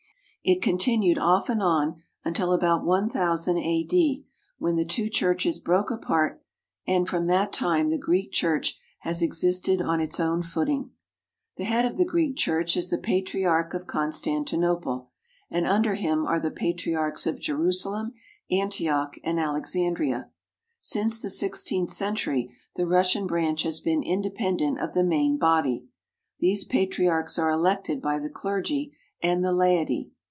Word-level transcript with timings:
It 0.43 0.59
continued 0.59 1.19
off 1.19 1.49
and 1.49 1.61
on 1.61 2.01
until 2.25 2.51
about 2.51 2.81
iooo 2.83 3.63
A. 3.63 3.83
D., 3.83 4.25
when 4.57 4.75
the 4.75 4.83
two 4.83 5.07
churches 5.07 5.59
broke 5.59 5.91
apart, 5.91 6.41
and 6.87 7.07
from 7.07 7.27
that 7.27 7.53
time 7.53 7.89
the 7.91 7.99
Greek 7.99 8.31
Church 8.31 8.75
has 9.01 9.21
existed 9.21 9.83
on 9.83 10.01
its 10.01 10.19
own 10.19 10.41
footing. 10.41 10.93
The 11.57 11.65
head 11.65 11.85
of 11.85 11.95
the 11.95 12.05
Greek 12.05 12.37
Church 12.37 12.75
is 12.75 12.89
the 12.89 12.97
Patriarch 12.97 13.75
of 13.75 13.85
Constantinople, 13.85 15.11
and 15.51 15.67
under 15.67 15.93
him 15.93 16.25
are 16.25 16.39
the 16.39 16.49
patriarchs 16.49 17.27
of 17.27 17.39
Jerusalem, 17.39 18.13
Antioch, 18.49 19.17
and 19.23 19.39
Alexandria. 19.39 20.31
Since 20.79 21.19
the 21.19 21.29
sixteenth 21.29 21.91
century, 21.91 22.51
the 22.75 22.87
Russian 22.87 23.27
branch 23.27 23.61
has 23.61 23.79
been 23.79 24.01
independent 24.01 24.79
of 24.79 24.95
the 24.95 25.03
main 25.03 25.37
body. 25.37 25.85
These 26.39 26.63
patriarchs 26.63 27.37
are 27.37 27.51
elected 27.51 28.01
by 28.01 28.17
the 28.17 28.29
clergy 28.31 28.97
and 29.21 29.45
the 29.45 29.53
laity. 29.53 30.09